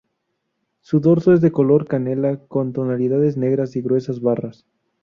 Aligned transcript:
Su 0.79 0.99
dorso 0.99 1.31
es 1.31 1.41
de 1.41 1.51
color 1.51 1.85
canela 1.85 2.37
con 2.47 2.73
tonalidades 2.73 3.37
negras 3.37 3.75
y 3.75 3.81
gruesas 3.83 4.19
barras. 4.19 4.65